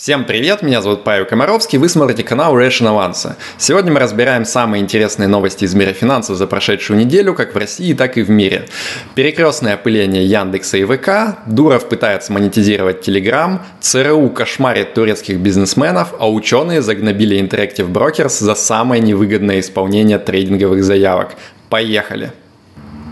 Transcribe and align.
Всем 0.00 0.24
привет, 0.24 0.62
меня 0.62 0.80
зовут 0.80 1.04
Павел 1.04 1.26
Комаровский, 1.26 1.78
вы 1.78 1.90
смотрите 1.90 2.22
канал 2.22 2.56
Ration 2.58 2.86
Avance. 2.86 3.34
Сегодня 3.58 3.92
мы 3.92 4.00
разбираем 4.00 4.46
самые 4.46 4.82
интересные 4.82 5.28
новости 5.28 5.64
из 5.64 5.74
мира 5.74 5.92
финансов 5.92 6.38
за 6.38 6.46
прошедшую 6.46 6.98
неделю, 6.98 7.34
как 7.34 7.54
в 7.54 7.58
России, 7.58 7.92
так 7.92 8.16
и 8.16 8.22
в 8.22 8.30
мире. 8.30 8.66
Перекрестное 9.14 9.74
опыление 9.74 10.24
Яндекса 10.24 10.78
и 10.78 10.86
ВК, 10.86 11.40
Дуров 11.44 11.86
пытается 11.90 12.32
монетизировать 12.32 13.06
Telegram, 13.06 13.58
ЦРУ 13.80 14.30
кошмарит 14.30 14.94
турецких 14.94 15.38
бизнесменов, 15.38 16.14
а 16.18 16.30
ученые 16.30 16.80
загнобили 16.80 17.38
Interactive 17.38 17.92
Brokers 17.92 18.42
за 18.42 18.54
самое 18.54 19.02
невыгодное 19.02 19.60
исполнение 19.60 20.18
трейдинговых 20.18 20.82
заявок. 20.82 21.32
Поехали! 21.68 22.32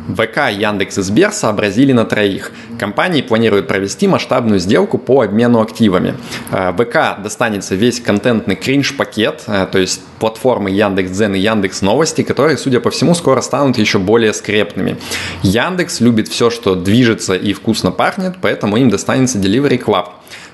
ВК, 0.08 0.50
Яндекс 0.50 0.98
и 0.98 1.02
Сбер 1.02 1.32
сообразили 1.32 1.92
на 1.92 2.04
троих. 2.04 2.52
Компании 2.78 3.22
планируют 3.22 3.68
провести 3.68 4.08
масштабную 4.08 4.58
сделку 4.58 4.98
по 4.98 5.22
обмену 5.22 5.60
активами. 5.60 6.14
Э, 6.50 6.72
ВК 6.72 7.22
достанется 7.22 7.74
весь 7.74 8.00
контентный 8.00 8.56
кринж-пакет, 8.56 9.44
э, 9.46 9.66
то 9.70 9.78
есть 9.78 10.00
платформы 10.18 10.70
Яндекс.Дзен 10.70 11.34
и 11.34 11.38
Яндекс 11.38 11.82
Новости, 11.82 12.22
которые, 12.22 12.56
судя 12.56 12.80
по 12.80 12.90
всему, 12.90 13.14
скоро 13.14 13.40
станут 13.40 13.78
еще 13.78 13.98
более 13.98 14.32
скрепными. 14.32 14.96
Яндекс 15.42 16.00
любит 16.00 16.28
все, 16.28 16.50
что 16.50 16.74
движется 16.74 17.34
и 17.34 17.52
вкусно 17.52 17.90
пахнет, 17.90 18.36
поэтому 18.40 18.76
им 18.76 18.90
достанется 18.90 19.38
Delivery 19.38 19.82
Club. 19.82 20.06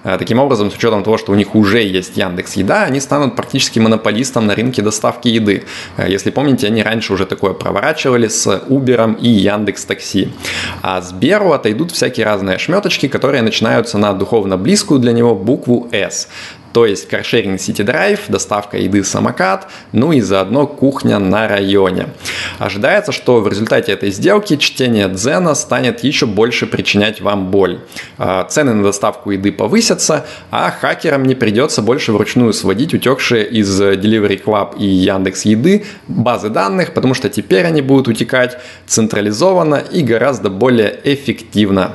Э, 0.04 0.18
таким 0.18 0.38
образом, 0.38 0.70
с 0.70 0.76
учетом 0.76 1.02
того, 1.02 1.18
что 1.18 1.32
у 1.32 1.34
них 1.34 1.54
уже 1.54 1.82
есть 1.82 2.16
Яндекс 2.16 2.54
Еда, 2.54 2.84
они 2.84 3.00
станут 3.00 3.34
практически 3.36 3.80
монополистом 3.80 4.46
на 4.46 4.54
рынке 4.54 4.82
доставки 4.82 5.28
еды. 5.28 5.64
Э, 5.96 6.06
если 6.08 6.30
помните, 6.30 6.66
они 6.66 6.82
раньше 6.82 7.12
уже 7.12 7.26
такое 7.26 7.54
проворачивали 7.54 8.28
с 8.28 8.46
Uber 8.46 9.18
и 9.20 9.28
Яндекс 9.28 9.84
Такси. 9.84 10.32
А 10.82 11.00
Сберу 11.00 11.52
отойдут 11.52 11.90
всякие 11.90 12.26
разные 12.26 12.58
шметочки, 12.58 13.08
которые 13.08 13.42
начинаются 13.42 13.98
на 13.98 14.12
духовно 14.12 14.56
близкую 14.56 15.00
для 15.00 15.12
него 15.12 15.34
букву 15.34 15.88
S 15.92 16.28
то 16.74 16.86
есть 16.86 17.08
каршеринг 17.08 17.60
City 17.60 17.86
Drive, 17.86 18.22
доставка 18.28 18.76
еды 18.76 19.04
самокат, 19.04 19.68
ну 19.92 20.10
и 20.10 20.20
заодно 20.20 20.66
кухня 20.66 21.20
на 21.20 21.46
районе. 21.46 22.08
Ожидается, 22.58 23.12
что 23.12 23.40
в 23.40 23.46
результате 23.46 23.92
этой 23.92 24.10
сделки 24.10 24.56
чтение 24.56 25.08
Дзена 25.08 25.54
станет 25.54 26.02
еще 26.02 26.26
больше 26.26 26.66
причинять 26.66 27.20
вам 27.20 27.52
боль. 27.52 27.78
А, 28.18 28.42
цены 28.44 28.74
на 28.74 28.82
доставку 28.82 29.30
еды 29.30 29.52
повысятся, 29.52 30.26
а 30.50 30.72
хакерам 30.72 31.22
не 31.22 31.36
придется 31.36 31.80
больше 31.80 32.12
вручную 32.12 32.52
сводить 32.52 32.92
утекшие 32.92 33.48
из 33.48 33.80
Delivery 33.80 34.42
Club 34.42 34.76
и 34.76 34.84
Яндекс 34.84 35.44
Еды 35.44 35.84
базы 36.08 36.48
данных, 36.48 36.92
потому 36.92 37.14
что 37.14 37.30
теперь 37.30 37.66
они 37.66 37.82
будут 37.82 38.08
утекать 38.08 38.58
централизованно 38.88 39.76
и 39.76 40.02
гораздо 40.02 40.50
более 40.50 40.98
эффективно. 41.04 41.94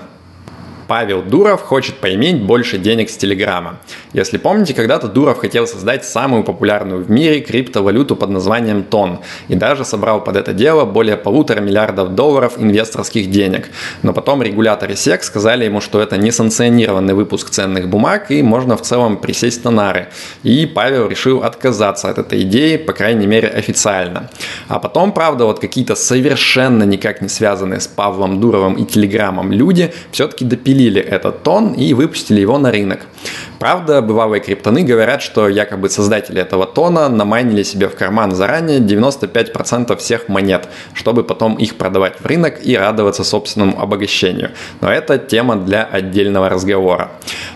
Павел 0.89 1.21
Дуров 1.21 1.61
хочет 1.61 1.97
поиметь 1.97 2.41
больше 2.41 2.79
денег 2.79 3.11
с 3.11 3.15
Телеграма. 3.15 3.77
Если 4.13 4.39
помните, 4.39 4.73
когда-то 4.73 5.07
Дуров 5.07 5.37
хотел 5.37 5.67
создать 5.67 6.03
самую 6.03 6.43
популярную 6.43 7.03
в 7.03 7.11
мире 7.11 7.41
криптовалюту 7.41 8.15
под 8.15 8.31
названием 8.31 8.81
ТОН 8.81 9.19
и 9.49 9.55
даже 9.55 9.85
собрал 9.85 10.23
под 10.23 10.35
это 10.35 10.51
дело 10.51 10.85
более 10.85 11.15
полутора 11.15 11.59
миллиардов 11.59 12.15
долларов 12.15 12.53
инвесторских 12.57 13.29
денег. 13.29 13.69
Но 14.01 14.13
потом 14.13 14.41
регуляторы 14.41 14.95
SEC 14.95 15.21
сказали 15.21 15.65
ему, 15.65 15.79
что 15.79 16.01
это 16.01 16.17
несанкционированный 16.17 17.13
выпуск 17.13 17.51
ценных 17.51 17.87
бумаг 17.87 18.31
и 18.31 18.41
можно 18.41 18.75
в 18.75 18.81
целом 18.81 19.17
присесть 19.17 19.63
на 19.65 19.69
нары. 19.69 20.07
И 20.41 20.65
Павел 20.65 21.07
решил 21.07 21.43
отказаться 21.43 22.09
от 22.09 22.17
этой 22.17 22.41
идеи, 22.41 22.77
по 22.77 22.93
крайней 22.93 23.27
мере 23.27 23.47
официально. 23.47 24.31
А 24.67 24.79
потом, 24.79 25.11
правда, 25.11 25.45
вот 25.45 25.59
какие-то 25.59 25.93
совершенно 25.93 26.81
никак 26.81 27.21
не 27.21 27.29
связанные 27.29 27.79
с 27.79 27.87
Павлом 27.87 28.39
Дуровым 28.39 28.73
и 28.73 28.85
Телеграмом 28.85 29.51
люди 29.51 29.93
все-таки 30.11 30.45
допили 30.45 30.78
распилили 30.79 31.01
этот 31.01 31.43
тон 31.43 31.73
и 31.73 31.93
выпустили 31.93 32.41
его 32.41 32.57
на 32.57 32.71
рынок. 32.71 32.99
Правда, 33.59 34.01
бывалые 34.01 34.39
криптоны 34.39 34.83
говорят, 34.83 35.21
что 35.21 35.49
якобы 35.49 35.89
создатели 35.89 36.41
этого 36.41 36.65
тона 36.65 37.09
намайнили 37.09 37.63
себе 37.63 37.87
в 37.87 37.95
карман 37.95 38.31
заранее 38.31 38.79
95% 38.79 39.97
всех 39.97 40.29
монет, 40.29 40.69
чтобы 40.93 41.23
потом 41.23 41.55
их 41.55 41.75
продавать 41.75 42.21
в 42.21 42.25
рынок 42.25 42.65
и 42.67 42.77
радоваться 42.77 43.23
собственному 43.23 43.81
обогащению. 43.81 44.51
Но 44.81 44.89
это 44.89 45.17
тема 45.17 45.55
для 45.55 45.83
отдельного 45.83 46.47
разговора. 46.49 47.09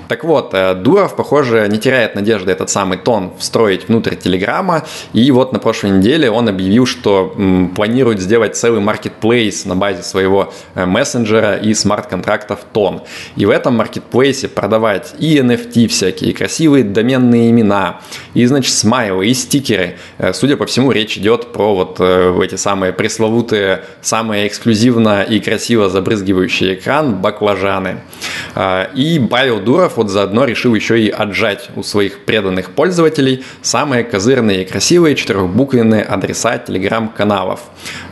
Так 0.07 0.23
вот, 0.23 0.53
э, 0.53 0.73
Дуров, 0.75 1.15
похоже, 1.15 1.67
не 1.69 1.79
теряет 1.79 2.15
надежды 2.15 2.51
этот 2.51 2.69
самый 2.69 2.97
тон 2.97 3.33
встроить 3.37 3.87
внутрь 3.87 4.15
Телеграма. 4.15 4.85
И 5.13 5.31
вот 5.31 5.53
на 5.53 5.59
прошлой 5.59 5.91
неделе 5.91 6.29
он 6.29 6.49
объявил, 6.49 6.85
что 6.85 7.33
планирует 7.75 8.19
сделать 8.19 8.55
целый 8.55 8.81
маркетплейс 8.81 9.65
на 9.65 9.75
базе 9.75 10.03
своего 10.03 10.53
э, 10.75 10.85
мессенджера 10.85 11.55
и 11.55 11.73
смарт-контрактов 11.73 12.59
тон. 12.73 13.01
И 13.35 13.45
в 13.45 13.49
этом 13.49 13.75
маркетплейсе 13.75 14.47
продавать 14.47 15.13
и 15.19 15.37
NFT 15.37 15.87
всякие, 15.87 16.31
и 16.31 16.33
красивые 16.33 16.83
доменные 16.83 17.49
имена, 17.49 18.01
и, 18.33 18.45
значит, 18.45 18.73
смайлы, 18.73 19.27
и 19.27 19.33
стикеры. 19.33 19.97
Э, 20.17 20.33
судя 20.33 20.57
по 20.57 20.65
всему, 20.65 20.91
речь 20.91 21.17
идет 21.17 21.51
про 21.53 21.73
вот 21.73 21.99
эти 21.99 22.55
самые 22.55 22.93
пресловутые, 22.93 23.83
самые 24.01 24.47
эксклюзивно 24.47 25.23
и 25.23 25.39
красиво 25.39 25.89
забрызгивающие 25.89 26.75
экран 26.75 27.15
баклажаны. 27.15 28.01
И 28.95 29.27
Павел 29.29 29.59
Дуров 29.59 29.92
вот 29.97 30.09
заодно 30.09 30.45
решил 30.45 30.75
еще 30.75 30.99
и 30.99 31.09
отжать 31.09 31.69
у 31.75 31.83
своих 31.83 32.25
преданных 32.25 32.71
пользователей 32.71 33.43
самые 33.61 34.03
козырные 34.03 34.63
и 34.63 34.65
красивые 34.65 35.15
четырехбуквенные 35.15 36.03
адреса 36.03 36.57
телеграм-каналов. 36.57 37.61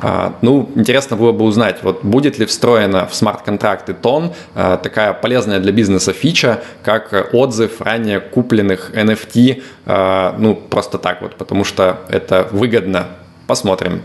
А, 0.01 0.35
ну, 0.41 0.69
интересно 0.75 1.15
было 1.15 1.31
бы 1.31 1.45
узнать, 1.45 1.77
вот 1.83 2.03
будет 2.03 2.39
ли 2.39 2.45
встроена 2.45 3.07
в 3.07 3.15
смарт-контракты 3.15 3.93
тон 3.93 4.33
а, 4.55 4.77
такая 4.77 5.13
полезная 5.13 5.59
для 5.59 5.71
бизнеса 5.71 6.13
фича, 6.13 6.61
как 6.83 7.29
отзыв 7.33 7.81
ранее 7.81 8.19
купленных 8.19 8.91
NFT, 8.93 9.63
а, 9.85 10.35
ну, 10.37 10.55
просто 10.55 10.97
так 10.97 11.21
вот, 11.21 11.35
потому 11.35 11.63
что 11.63 12.01
это 12.09 12.47
выгодно. 12.51 13.07
Посмотрим. 13.47 14.01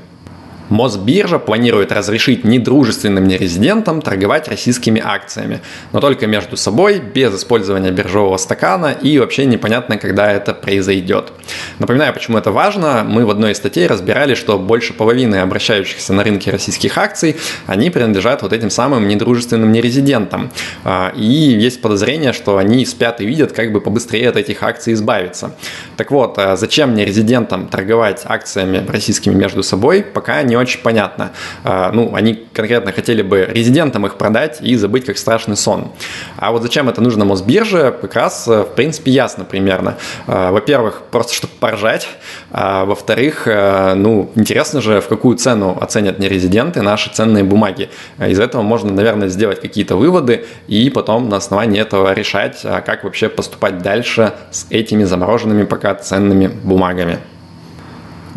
Мосбиржа 0.69 1.39
планирует 1.39 1.93
разрешить 1.93 2.45
недружественным 2.45 3.27
нерезидентам 3.27 4.03
торговать 4.03 4.49
российскими 4.49 5.01
акциями, 5.05 5.61
но 5.93 6.01
только 6.01 6.27
между 6.27 6.57
собой, 6.57 6.99
без 6.99 7.35
использования 7.37 7.91
биржевого 7.91 8.37
стакана 8.37 8.93
и 9.01 9.19
вообще 9.19 9.47
непонятно, 9.47 9.99
когда 9.99 10.33
это 10.33 10.55
произойдет. 10.55 11.33
Напоминаю, 11.79 12.13
почему 12.13 12.39
это 12.39 12.51
важно. 12.51 13.05
Мы 13.07 13.25
в 13.25 13.31
одной 13.31 13.53
из 13.53 13.59
статей 13.59 13.87
разбирали, 13.87 14.35
что 14.35 14.59
больше 14.59 14.93
половины 14.93 15.37
обращающихся 15.37 16.13
на 16.13 16.25
рынке 16.25 16.51
российских 16.51 16.99
акций, 16.99 17.37
они 17.67 17.91
принадлежат 17.91 18.43
вот 18.43 18.53
этим 18.53 18.71
самым 18.71 19.09
недружественным 19.09 19.73
нерезидентам. 19.73 20.51
А, 20.85 21.13
и 21.17 21.25
есть 21.25 21.81
подозрение, 21.81 22.33
что 22.33 22.57
они 22.59 22.85
спят 22.87 23.21
и 23.21 23.27
видят, 23.27 23.53
как 23.53 23.73
бы 23.73 23.81
побыстрее 23.81 24.29
от 24.29 24.37
этих 24.37 24.63
акций 24.63 24.95
избавиться. 24.95 25.55
Так 25.97 26.11
вот, 26.11 26.39
а 26.39 26.57
зачем 26.57 26.95
нерезидентам 26.95 27.69
торговать 27.69 28.23
акциями 28.25 28.85
российскими 28.87 29.35
между 29.35 29.63
собой, 29.63 30.03
пока 30.03 30.43
не 30.43 30.57
очень 30.57 30.81
понятно. 30.81 31.33
А, 31.65 31.91
ну, 31.93 32.15
они 32.15 32.35
конкретно 32.53 32.93
хотели 32.93 33.23
бы 33.23 33.49
резидентам 33.51 34.07
их 34.07 34.17
продать 34.17 34.59
и 34.61 34.77
забыть 34.77 35.07
как 35.07 35.17
страшный 35.17 35.57
сон. 35.57 35.93
А 36.37 36.53
вот 36.53 36.63
зачем 36.63 36.89
это 36.89 37.01
нужно 37.01 37.25
Мосбирже, 37.25 37.95
как 38.01 38.15
раз, 38.15 38.47
э, 38.47 38.63
в 38.63 38.75
принципе, 38.75 39.11
ясно 39.11 39.45
примерно. 39.45 39.97
А, 40.27 40.53
во-первых, 40.53 41.03
просто 41.11 41.33
чтобы 41.35 41.55
поржать. 41.59 42.09
А 42.51 42.85
во-вторых, 42.85 43.47
э, 43.47 43.95
ну, 43.95 44.31
интересно 44.35 44.81
же, 44.81 45.01
в 45.01 45.09
какую 45.09 45.37
цену 45.39 45.79
оценят 45.81 46.19
нерезиденты 46.19 46.83
наши 46.83 47.11
ценные 47.11 47.45
бумаги. 47.45 47.89
Из 48.19 48.39
этого 48.39 48.63
можно, 48.63 48.93
наверное, 48.93 49.29
сделать 49.29 49.61
какие-то 49.61 49.97
выводы 49.97 50.45
и 50.69 50.91
потом 50.91 51.29
на 51.29 51.37
основании 51.37 51.81
этого 51.81 52.13
решать, 52.13 52.61
как 52.63 53.05
вообще 53.05 53.29
поступать 53.29 53.79
дальше 53.79 54.33
с 54.51 54.67
этими 54.71 55.05
замороженными 55.05 55.65
пока 55.65 55.86
ценными 55.95 56.49
бумагами 56.49 57.19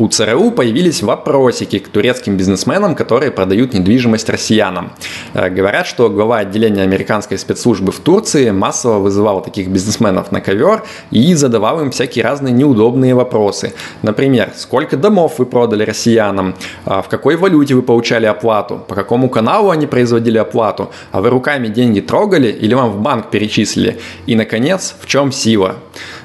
у 0.00 0.08
ЦРУ 0.08 0.50
появились 0.52 1.02
вопросики 1.02 1.78
к 1.78 1.88
турецким 1.88 2.38
бизнесменам, 2.38 2.94
которые 2.94 3.30
продают 3.30 3.74
недвижимость 3.74 4.30
россиянам. 4.30 4.92
Э, 5.34 5.50
говорят, 5.50 5.86
что 5.86 6.08
глава 6.08 6.38
отделения 6.38 6.82
американской 6.82 7.36
спецслужбы 7.36 7.92
в 7.92 8.00
Турции 8.00 8.50
массово 8.50 8.98
вызывал 8.98 9.42
таких 9.42 9.68
бизнесменов 9.68 10.32
на 10.32 10.40
ковер 10.40 10.84
и 11.10 11.34
задавал 11.34 11.82
им 11.82 11.90
всякие 11.90 12.24
разные 12.24 12.54
неудобные 12.54 13.14
вопросы. 13.14 13.74
Например, 14.00 14.50
сколько 14.56 14.96
домов 14.96 15.34
вы 15.38 15.44
продали 15.44 15.84
россиянам, 15.84 16.54
а 16.86 17.02
в 17.02 17.08
какой 17.08 17.36
валюте 17.36 17.74
вы 17.74 17.82
получали 17.82 18.24
оплату, 18.24 18.82
по 18.88 18.94
какому 18.94 19.28
каналу 19.28 19.68
они 19.68 19.86
производили 19.86 20.38
оплату, 20.38 20.90
а 21.12 21.20
вы 21.20 21.28
руками 21.28 21.68
деньги 21.68 22.00
трогали 22.00 22.48
или 22.48 22.72
вам 22.72 22.90
в 22.90 23.00
банк 23.02 23.30
перечислили, 23.30 23.98
и, 24.24 24.34
наконец, 24.34 24.94
в 24.98 25.06
чем 25.06 25.30
сила. 25.30 25.76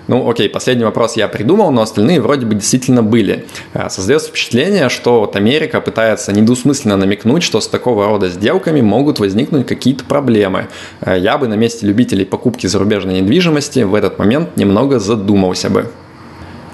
Ну, 0.07 0.29
окей, 0.29 0.49
последний 0.49 0.83
вопрос 0.83 1.17
я 1.17 1.27
придумал, 1.27 1.71
но 1.71 1.81
остальные 1.81 2.21
вроде 2.21 2.45
бы 2.45 2.55
действительно 2.55 3.01
были. 3.01 3.45
Э, 3.73 3.89
создается 3.89 4.29
впечатление, 4.29 4.89
что 4.89 5.21
вот 5.21 5.35
Америка 5.35 5.81
пытается 5.81 6.31
недвусмысленно 6.31 6.95
намекнуть, 6.95 7.41
что 7.41 7.59
с 7.59 7.67
такого 7.67 8.05
рода 8.05 8.29
сделками 8.29 8.81
могут 8.81 9.19
возникнуть 9.19 9.65
какие-то 9.65 10.03
проблемы. 10.05 10.67
Э, 11.01 11.17
я 11.17 11.37
бы 11.37 11.47
на 11.47 11.55
месте 11.55 11.87
любителей 11.87 12.25
покупки 12.25 12.67
зарубежной 12.67 13.21
недвижимости 13.21 13.79
в 13.79 13.95
этот 13.95 14.19
момент 14.19 14.57
немного 14.57 14.99
задумался 14.99 15.69
бы. 15.69 15.91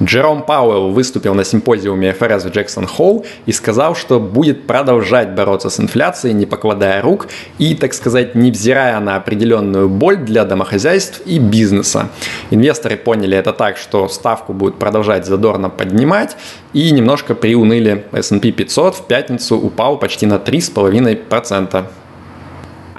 Джером 0.03 0.42
Пауэлл 0.44 0.89
выступил 0.89 1.36
на 1.36 1.44
симпозиуме 1.44 2.13
ФРС 2.13 2.45
в 2.45 2.50
Джексон 2.50 2.88
Холл 2.88 3.25
и 3.45 3.51
сказал, 3.51 3.95
что 3.95 4.19
будет 4.19 4.65
продолжать 4.65 5.36
бороться 5.36 5.69
с 5.69 5.80
инфляцией, 5.80 6.33
не 6.33 6.48
покладая 6.48 7.01
рук 7.03 7.27
и, 7.59 7.75
так 7.75 7.94
сказать, 7.94 8.33
невзирая 8.33 9.00
на 9.00 9.15
определенную 9.15 9.89
боль 9.89 10.18
для 10.18 10.44
домохозяйств 10.44 11.21
и 11.25 11.38
бизнеса. 11.38 12.09
Инвесторы 12.50 12.98
поняли 12.98 13.38
это 13.38 13.53
так, 13.53 13.77
что 13.77 14.07
ставку 14.07 14.53
будут 14.53 14.80
продолжать 14.80 15.25
задорно 15.27 15.69
поднимать 15.69 16.36
и 16.74 16.89
немножко 16.92 17.36
приуныли. 17.36 18.06
S&P 18.12 18.51
500 18.51 18.95
в 18.95 19.06
пятницу 19.06 19.56
упал 19.56 19.98
почти 19.98 20.25
на 20.25 20.36
3,5%. 20.36 21.86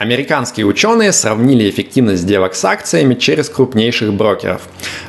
Американские 0.02 0.66
ученые 0.66 1.12
сравнили 1.12 1.70
эффективность 1.70 2.22
сделок 2.22 2.56
с 2.56 2.64
акциями 2.64 3.14
через 3.14 3.48
крупнейших 3.48 4.12
брокеров. 4.12 4.62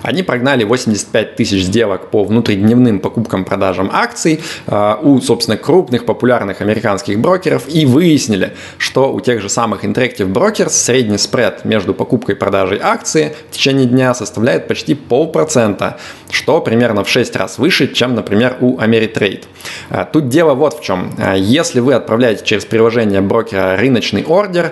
Они 0.04 0.22
прогнали 0.22 0.66
85 0.66 1.36
тысяч 1.36 1.64
сделок 1.64 2.12
по 2.12 2.24
внутридневным 2.24 3.00
покупкам-продажам 3.00 3.90
акций 3.92 4.42
э, 4.68 4.96
у, 5.02 5.20
собственно, 5.20 5.58
крупных 5.58 6.06
популярных 6.06 6.62
американских 6.62 7.20
брокеров 7.20 7.64
и 7.68 7.88
выяснили, 7.88 8.54
что 8.78 9.12
у 9.12 9.20
тех 9.20 9.42
же 9.42 9.50
самых 9.50 9.84
Interactive 9.84 10.32
Brokers 10.32 10.70
средний 10.70 11.18
спред 11.18 11.66
между 11.66 11.96
покупкой 11.96 12.36
и 12.36 12.38
продажей 12.38 12.78
акции 12.80 13.36
в 13.50 13.56
течение 13.56 13.88
дня 13.88 14.14
составляет 14.14 14.68
почти 14.68 14.94
полпроцента, 14.94 15.98
что 16.30 16.62
примерно 16.62 17.04
в 17.04 17.10
6 17.10 17.36
раз 17.36 17.58
выше, 17.58 17.92
чем, 17.92 18.14
например, 18.14 18.58
у 18.62 18.78
Ameritrade. 18.78 19.46
Э, 19.90 20.06
тут 20.14 20.30
дело 20.30 20.54
вот 20.54 20.78
в 20.80 20.84
чем. 20.84 21.16
Э, 21.18 21.34
если 21.36 21.80
вы 21.80 21.96
отправляете 21.96 22.46
через 22.46 22.66
приложение 22.66 23.22
брокера 23.22 23.76
рыночный 23.76 24.24
ордер, 24.24 24.72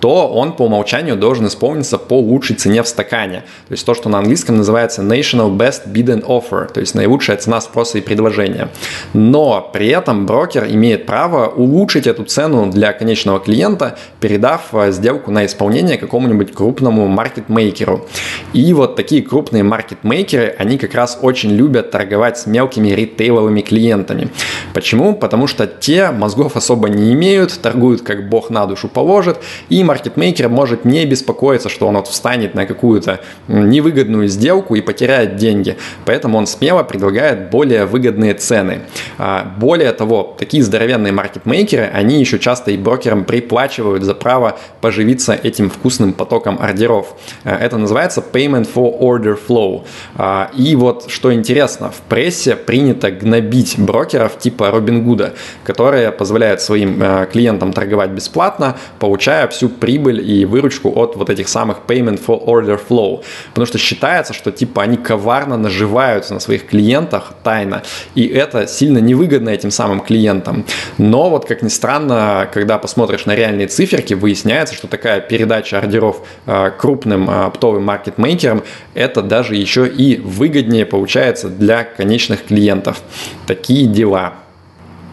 то 0.00 0.28
он 0.28 0.52
по 0.52 0.64
умолчанию 0.64 1.16
должен 1.16 1.46
исполниться 1.46 1.98
по 1.98 2.18
лучшей 2.18 2.56
цене 2.56 2.82
в 2.82 2.88
стакане. 2.88 3.44
То 3.68 3.72
есть 3.72 3.86
то, 3.86 3.94
что 3.94 4.08
на 4.08 4.18
английском 4.18 4.56
называется 4.56 5.02
National 5.02 5.56
Best 5.56 5.86
Bid 5.86 6.06
and 6.06 6.24
Offer, 6.24 6.72
то 6.72 6.80
есть 6.80 6.94
наилучшая 6.94 7.36
цена 7.36 7.60
спроса 7.60 7.98
и 7.98 8.00
предложения. 8.00 8.68
Но 9.12 9.70
при 9.72 9.88
этом 9.88 10.26
брокер 10.26 10.66
имеет 10.66 11.06
право 11.06 11.48
улучшить 11.48 12.06
эту 12.06 12.24
цену 12.24 12.70
для 12.70 12.92
конечного 12.92 13.40
клиента, 13.40 13.98
передав 14.20 14.68
э, 14.72 14.90
сделку 14.92 15.30
на 15.30 15.46
исполнение 15.46 15.98
какому-нибудь 15.98 16.54
крупному 16.54 17.06
маркетмейкеру. 17.06 18.06
И 18.52 18.72
вот 18.72 18.96
такие 18.96 19.22
крупные 19.22 19.62
маркетмейкеры, 19.62 20.54
они 20.58 20.78
как 20.78 20.94
раз 20.94 21.18
очень 21.20 21.50
любят 21.50 21.90
торговать 21.90 22.38
с 22.38 22.46
мелкими 22.46 22.88
ритейловыми 22.88 23.60
клиентами. 23.60 24.30
Почему? 24.72 25.14
Потому 25.14 25.46
что 25.46 25.66
те 25.66 26.10
мозгов 26.10 26.56
особо 26.56 26.88
не 26.88 27.12
имеют, 27.12 27.60
торгуют 27.60 28.02
как 28.02 28.28
бог 28.28 28.50
на 28.50 28.66
душу 28.66 28.88
положит, 28.88 29.38
и 29.68 29.84
маркетмейкер 29.90 30.48
может 30.48 30.84
не 30.84 31.04
беспокоиться, 31.04 31.68
что 31.68 31.88
он 31.88 31.96
вот 31.96 32.06
встанет 32.06 32.54
на 32.54 32.64
какую-то 32.64 33.18
невыгодную 33.48 34.28
сделку 34.28 34.76
и 34.76 34.80
потеряет 34.80 35.34
деньги. 35.34 35.76
Поэтому 36.04 36.38
он 36.38 36.46
смело 36.46 36.84
предлагает 36.84 37.50
более 37.50 37.86
выгодные 37.86 38.34
цены. 38.34 38.82
А, 39.18 39.44
более 39.58 39.92
того, 39.92 40.36
такие 40.38 40.62
здоровенные 40.62 41.12
маркетмейкеры, 41.12 41.90
они 41.92 42.20
еще 42.20 42.38
часто 42.38 42.70
и 42.70 42.76
брокерам 42.76 43.24
приплачивают 43.24 44.04
за 44.04 44.14
право 44.14 44.58
поживиться 44.80 45.34
этим 45.34 45.70
вкусным 45.70 46.12
потоком 46.12 46.58
ордеров. 46.60 47.16
А, 47.42 47.56
это 47.56 47.76
называется 47.76 48.22
payment 48.32 48.68
for 48.72 48.96
order 49.00 49.36
flow. 49.48 49.82
А, 50.14 50.52
и 50.56 50.76
вот 50.76 51.10
что 51.10 51.34
интересно, 51.34 51.90
в 51.90 52.00
прессе 52.08 52.54
принято 52.54 53.10
гнобить 53.10 53.74
брокеров 53.76 54.38
типа 54.38 54.70
Робин 54.70 55.02
Гуда, 55.02 55.34
которые 55.64 56.12
позволяют 56.12 56.60
своим 56.60 57.02
клиентам 57.32 57.72
торговать 57.72 58.10
бесплатно, 58.10 58.76
получая 59.00 59.48
всю 59.48 59.68
прибыль 59.80 60.20
и 60.30 60.44
выручку 60.44 60.92
от 60.94 61.16
вот 61.16 61.30
этих 61.30 61.48
самых 61.48 61.78
payment 61.86 62.20
for 62.24 62.44
order 62.44 62.80
flow. 62.88 63.22
Потому 63.48 63.66
что 63.66 63.78
считается, 63.78 64.32
что 64.32 64.52
типа 64.52 64.82
они 64.82 64.96
коварно 64.96 65.56
наживаются 65.56 66.34
на 66.34 66.40
своих 66.40 66.66
клиентах 66.66 67.34
тайно, 67.42 67.82
и 68.14 68.26
это 68.26 68.66
сильно 68.66 68.98
невыгодно 68.98 69.48
этим 69.50 69.70
самым 69.70 70.00
клиентам. 70.00 70.64
Но 70.98 71.30
вот 71.30 71.46
как 71.46 71.62
ни 71.62 71.68
странно, 71.68 72.48
когда 72.52 72.78
посмотришь 72.78 73.26
на 73.26 73.34
реальные 73.34 73.66
циферки, 73.66 74.14
выясняется, 74.14 74.74
что 74.74 74.86
такая 74.86 75.20
передача 75.20 75.78
ордеров 75.78 76.22
э, 76.46 76.70
крупным 76.78 77.28
э, 77.28 77.44
оптовым 77.46 77.84
маркетмейкерам 77.84 78.62
это 78.94 79.22
даже 79.22 79.56
еще 79.56 79.88
и 79.88 80.18
выгоднее 80.18 80.86
получается 80.86 81.48
для 81.48 81.84
конечных 81.84 82.44
клиентов. 82.44 83.02
Такие 83.46 83.86
дела. 83.86 84.34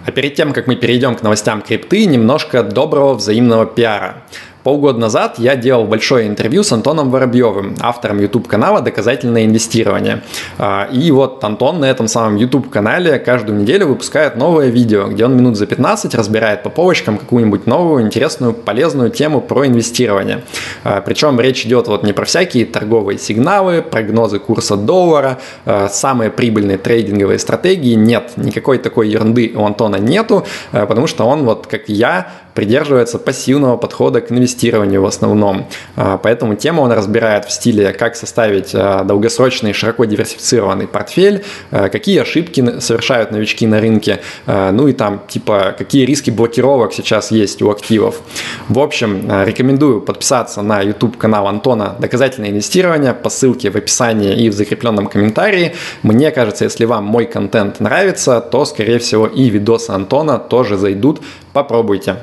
А 0.06 0.12
перед 0.12 0.36
тем, 0.36 0.54
как 0.54 0.68
мы 0.68 0.75
перейдем 0.75 1.16
к 1.16 1.22
новостям 1.22 1.62
крипты, 1.62 2.06
немножко 2.06 2.64
доброго 2.64 3.14
взаимного 3.14 3.66
пиара. 3.66 4.24
Полгода 4.68 5.00
назад 5.00 5.40
я 5.40 5.56
делал 5.56 5.86
большое 5.86 6.28
интервью 6.28 6.62
с 6.62 6.74
Антоном 6.74 7.10
Воробьевым, 7.10 7.78
автором 7.80 8.19
YouTube-канала 8.19 8.81
«Доказательное 8.81 9.46
инвестирование». 9.46 10.24
А, 10.58 10.90
и 10.92 11.10
вот 11.10 11.42
Антон 11.42 11.80
на 11.80 11.86
этом 11.86 12.10
самом 12.10 12.36
YouTube-канале 12.36 13.18
каждую 13.18 13.62
неделю 13.62 13.88
выпускает 13.88 14.36
новое 14.36 14.68
видео, 14.68 15.08
где 15.08 15.24
он 15.24 15.38
минут 15.38 15.56
за 15.56 15.68
15 15.68 16.14
разбирает 16.16 16.64
по 16.64 16.69
полочкам 16.69 17.18
какую-нибудь 17.18 17.66
новую, 17.66 18.04
интересную, 18.04 18.52
полезную 18.52 19.10
тему 19.10 19.40
про 19.40 19.68
инвестирование. 19.68 20.44
А, 20.84 21.00
Причем 21.00 21.40
речь 21.40 21.66
идет 21.66 21.88
вот 21.88 22.04
не 22.04 22.12
про 22.12 22.25
всякие 22.25 22.66
торговые 22.66 23.18
сигналы, 23.19 23.81
прогнозы 23.81 24.38
курса 24.38 24.75
доллара, 24.75 25.40
а, 25.64 25.88
самые 25.88 26.30
прибыльные 26.30 26.78
трейдинговые 26.78 27.40
стратегии. 27.40 27.94
Нет, 27.94 28.34
никакой 28.36 28.80
такой 28.80 29.08
ерунды 29.08 29.54
у 29.56 29.64
Антона 29.64 29.96
нету, 29.96 30.46
потому 30.74 31.08
что 31.08 31.24
он 31.24 31.46
вот 31.46 31.68
как 31.68 31.88
я 31.88 32.28
придерживается 32.57 33.19
пассивного 33.19 33.77
подхода 33.77 34.19
к 34.19 34.31
инвестированию 34.31 35.04
в 35.04 35.06
основном. 35.06 35.68
А, 35.95 36.18
поэтому 36.18 36.56
тему 36.56 36.81
он 36.81 36.92
разбирает 36.92 37.45
в 37.45 37.51
стиле, 37.51 37.94
как 37.94 38.15
составить 38.15 38.71
а, 38.74 39.04
долгосрочный 39.04 39.74
широко 39.74 40.06
диверсифицированный 40.06 40.88
портфель, 40.88 41.44
а, 41.69 41.89
какие 41.89 42.19
ошибки 42.19 42.80
совершают 42.80 43.30
новички 43.30 43.68
на 43.68 43.80
рынке, 43.80 44.21
ну 44.48 44.88
и 44.88 44.94
там 44.94 45.21
типа 45.27 45.75
какие 45.77 46.06
риски 46.06 46.31
блокировок 46.31 46.94
сейчас 46.94 47.30
есть 47.30 47.62
у 47.62 47.69
активов. 47.69 48.21
В 48.69 48.80
общем, 48.80 49.30
рекомендую 49.45 50.01
подписаться 50.01 50.63
на 50.63 50.81
YouTube 50.81 51.15
канал 51.15 51.48
Антона 51.48 51.95
«Доказательное 52.00 52.50
инвестирование» 52.50 53.13
по 53.13 53.30
ссылке 53.30 53.69
в 53.69 53.75
описании 53.75 54.36
и 54.36 54.50
в 54.50 54.54
закрепленном 54.54 55.06
комментарии. 55.06 55.75
Мне 56.01 56.31
кажется, 56.31 56.63
если 56.63 56.86
вам 56.86 57.04
мой 57.04 57.25
контент 57.25 57.80
нравится, 57.80 58.42
то, 58.42 58.65
скорее 58.65 58.98
всего, 58.98 59.27
и 59.27 59.50
видосы 59.50 59.92
Антона 59.92 60.39
тоже 60.39 60.77
зайдут. 60.77 61.21
Попробуйте. 61.54 62.15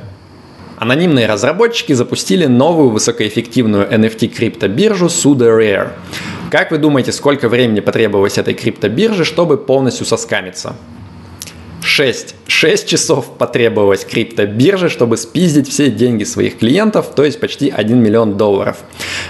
Анонимные 0.84 1.24
разработчики 1.24 1.94
запустили 1.94 2.44
новую 2.44 2.90
высокоэффективную 2.90 3.90
NFT-криптобиржу 3.90 5.06
Suda 5.06 5.48
Rare. 5.48 5.92
Как 6.50 6.70
вы 6.70 6.76
думаете, 6.76 7.10
сколько 7.10 7.48
времени 7.48 7.80
потребовалось 7.80 8.36
этой 8.36 8.52
криптобирже, 8.52 9.24
чтобы 9.24 9.56
полностью 9.56 10.04
соскамиться? 10.04 10.76
6. 11.84 12.34
6 12.46 12.88
часов 12.88 13.36
потребовалось 13.38 14.04
криптобирже, 14.04 14.88
чтобы 14.88 15.16
спиздить 15.16 15.68
все 15.68 15.90
деньги 15.90 16.24
своих 16.24 16.58
клиентов, 16.58 17.14
то 17.14 17.24
есть 17.24 17.38
почти 17.38 17.70
1 17.70 18.02
миллион 18.02 18.36
долларов. 18.36 18.78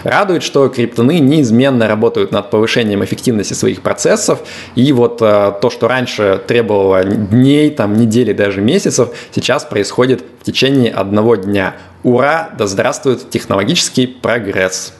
Радует, 0.05 0.43
что 0.43 0.69
криптоны 0.69 1.19
неизменно 1.19 1.89
работают 1.89 2.31
над 2.31 2.51
повышением 2.51 3.05
эффективности 3.05 3.55
своих 3.55 3.83
процессов, 3.83 4.41
и 4.77 4.93
вот 4.93 5.21
э, 5.21 5.53
то, 5.61 5.71
что 5.71 5.89
раньше 5.89 6.41
требовало 6.47 7.05
дней, 7.05 7.71
там, 7.71 7.97
недели, 7.97 8.33
даже 8.33 8.61
месяцев, 8.61 9.11
сейчас 9.35 9.65
происходит 9.65 10.25
в 10.41 10.45
течение 10.45 10.93
одного 10.93 11.37
дня. 11.37 11.75
Ура! 12.05 12.51
Да 12.57 12.67
здравствует 12.67 13.31
технологический 13.31 14.07
прогресс! 14.07 14.95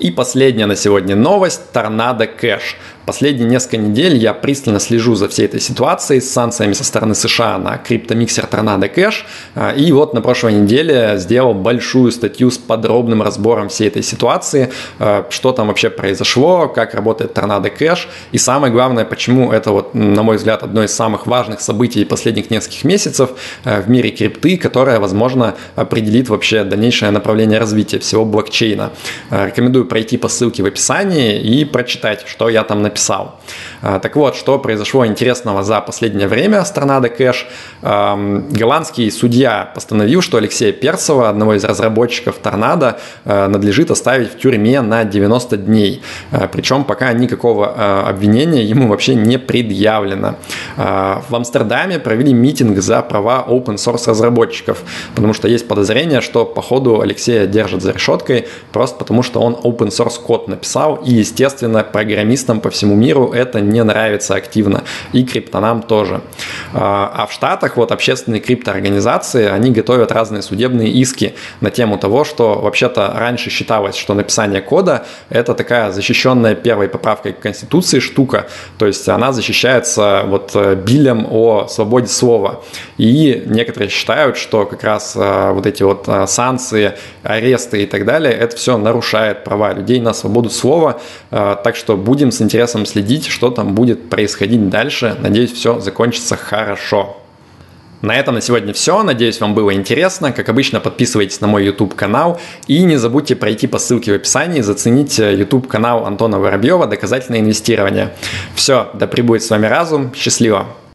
И 0.00 0.10
последняя 0.10 0.66
на 0.66 0.74
сегодня 0.74 1.14
новость– 1.14 1.60
Торнадо 1.72 2.26
Кэш. 2.26 2.76
Последние 3.06 3.46
несколько 3.46 3.76
недель 3.76 4.16
я 4.16 4.32
пристально 4.32 4.80
слежу 4.80 5.14
за 5.14 5.28
всей 5.28 5.44
этой 5.44 5.60
ситуацией 5.60 6.20
с 6.20 6.30
санкциями 6.32 6.72
со 6.72 6.84
стороны 6.84 7.14
США 7.14 7.58
на 7.58 7.76
криптомиксер 7.76 8.44
Tornado 8.50 8.92
Cash. 8.92 9.24
А, 9.54 9.72
и 9.72 9.92
вот 9.92 10.14
на 10.14 10.22
прошлой 10.22 10.54
неделе 10.54 11.14
сделал 11.18 11.52
большую 11.52 12.12
статью 12.12 12.50
с 12.50 12.56
подробным 12.56 13.20
разбором 13.20 13.68
всей 13.68 13.88
этой 13.88 14.02
ситуации, 14.02 14.72
а, 14.98 15.26
что 15.28 15.52
там 15.52 15.68
вообще 15.68 15.90
произошло, 15.90 16.66
как 16.68 16.94
работает 16.94 17.36
Tornado 17.36 17.70
Cash. 17.78 18.06
И 18.32 18.38
самое 18.38 18.72
главное, 18.72 19.04
почему 19.04 19.52
это, 19.52 19.70
вот, 19.70 19.94
на 19.94 20.22
мой 20.22 20.38
взгляд, 20.38 20.62
одно 20.62 20.82
из 20.82 20.94
самых 20.94 21.26
важных 21.26 21.60
событий 21.60 22.06
последних 22.06 22.50
нескольких 22.50 22.84
месяцев 22.84 23.30
а, 23.64 23.82
в 23.82 23.90
мире 23.90 24.12
крипты, 24.12 24.56
которое, 24.56 24.98
возможно, 24.98 25.56
определит 25.76 26.30
вообще 26.30 26.64
дальнейшее 26.64 27.10
направление 27.10 27.58
развития 27.58 27.98
всего 27.98 28.24
блокчейна. 28.24 28.92
Рекомендую 29.30 29.84
пройти 29.84 30.16
по 30.16 30.28
ссылке 30.28 30.62
в 30.62 30.66
описании 30.66 31.38
и 31.38 31.66
прочитать, 31.66 32.24
что 32.26 32.48
я 32.48 32.64
там 32.64 32.80
написал 32.80 32.93
написал. 32.94 33.40
А, 33.82 33.98
так 33.98 34.14
вот, 34.16 34.36
что 34.36 34.58
произошло 34.58 35.04
интересного 35.04 35.64
за 35.64 35.80
последнее 35.80 36.28
время 36.28 36.64
с 36.64 36.70
Торнадо 36.70 37.08
Кэш. 37.08 37.46
Голландский 37.82 39.10
судья 39.10 39.70
постановил, 39.74 40.22
что 40.22 40.38
Алексея 40.38 40.72
Перцева, 40.72 41.28
одного 41.28 41.54
из 41.54 41.64
разработчиков 41.64 42.36
Торнадо, 42.36 42.98
а, 43.24 43.48
надлежит 43.48 43.90
оставить 43.90 44.32
в 44.32 44.38
тюрьме 44.38 44.80
на 44.80 45.04
90 45.04 45.56
дней. 45.56 46.02
А, 46.30 46.46
Причем 46.46 46.84
пока 46.84 47.12
никакого 47.12 48.08
обвинения 48.08 48.62
ему 48.62 48.88
вообще 48.88 49.14
не 49.14 49.38
предъявлено. 49.38 50.36
В 50.76 51.34
Амстердаме 51.34 51.98
провели 51.98 52.32
митинг 52.32 52.78
за 52.78 53.02
права 53.02 53.44
open 53.48 53.76
source 53.76 54.08
разработчиков, 54.08 54.82
потому 55.14 55.34
что 55.34 55.48
есть 55.48 55.68
подозрение, 55.68 56.20
что 56.20 56.44
по 56.44 56.62
ходу 56.62 57.00
Алексея 57.00 57.46
держат 57.46 57.82
за 57.82 57.92
решеткой 57.92 58.46
просто 58.72 58.98
потому, 58.98 59.22
что 59.22 59.40
он 59.40 59.54
open 59.54 59.88
source 59.88 60.20
код 60.20 60.48
написал 60.48 60.96
и, 60.96 61.12
естественно, 61.14 61.82
программистам 62.04 62.60
по 62.60 62.70
всему 62.70 62.83
всему 62.84 62.96
миру 62.96 63.32
это 63.32 63.60
не 63.60 63.82
нравится 63.82 64.34
активно, 64.34 64.84
и 65.14 65.24
криптонам 65.24 65.82
тоже. 65.82 66.20
А, 66.74 67.10
а 67.14 67.26
в 67.26 67.32
Штатах 67.32 67.76
вот 67.76 67.92
общественные 67.92 68.40
криптоорганизации, 68.40 69.46
они 69.46 69.70
готовят 69.70 70.12
разные 70.12 70.42
судебные 70.42 70.90
иски 70.90 71.34
на 71.60 71.70
тему 71.70 71.98
того, 71.98 72.24
что 72.24 72.60
вообще-то 72.60 73.14
раньше 73.16 73.48
считалось, 73.50 73.96
что 73.96 74.14
написание 74.14 74.60
кода– 74.60 75.06
это 75.30 75.54
такая 75.54 75.92
защищенная 75.92 76.54
первой 76.54 76.88
поправкой 76.88 77.32
к 77.32 77.40
Конституции 77.40 78.00
штука, 78.00 78.46
то 78.78 78.86
есть 78.86 79.08
она 79.08 79.32
защищается 79.32 80.24
вот 80.26 80.50
э, 80.54 80.74
билем 80.74 81.26
о 81.30 81.66
свободе 81.68 82.08
слова. 82.08 82.60
И 82.98 83.44
некоторые 83.46 83.88
считают, 83.88 84.36
что 84.36 84.66
как 84.66 84.84
раз 84.84 85.14
э, 85.16 85.52
вот 85.52 85.66
эти 85.66 85.82
вот 85.82 86.04
э, 86.06 86.26
санкции, 86.26 86.92
аресты 87.22 87.84
и 87.84 87.86
так 87.86 88.04
далее, 88.04 88.32
это 88.32 88.56
все 88.56 88.76
нарушает 88.76 89.44
права 89.44 89.72
людей 89.72 90.00
на 90.00 90.12
свободу 90.12 90.50
слова, 90.50 91.00
так 91.30 91.76
что 91.76 91.96
будем 91.96 92.30
с 92.30 92.42
интересом 92.42 92.73
следить, 92.84 93.26
что 93.26 93.50
там 93.50 93.74
будет 93.74 94.10
происходить 94.10 94.68
дальше. 94.68 95.16
Надеюсь, 95.20 95.52
все 95.52 95.80
закончится 95.80 96.36
хорошо. 96.36 97.20
На 98.02 98.16
этом 98.16 98.34
на 98.34 98.42
сегодня 98.42 98.74
все. 98.74 99.02
Надеюсь, 99.02 99.40
вам 99.40 99.54
было 99.54 99.72
интересно. 99.72 100.30
Как 100.32 100.48
обычно, 100.50 100.78
подписывайтесь 100.78 101.40
на 101.40 101.46
мой 101.46 101.64
YouTube 101.64 101.94
канал 101.94 102.38
и 102.66 102.82
не 102.82 102.96
забудьте 102.96 103.34
пройти 103.34 103.66
по 103.66 103.78
ссылке 103.78 104.12
в 104.12 104.16
описании 104.16 104.58
и 104.58 104.62
заценить 104.62 105.18
YouTube 105.18 105.68
канал 105.68 106.04
Антона 106.04 106.38
Воробьева 106.38 106.86
«Доказательное 106.86 107.40
инвестирование». 107.40 108.12
Все, 108.54 108.90
да 108.92 109.06
пребудет 109.06 109.42
с 109.42 109.48
вами 109.48 109.66
разум. 109.66 110.12
Счастливо! 110.14 110.66